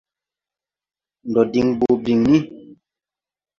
[1.27, 2.37] Ndɔ diŋ bɔɔ biŋni.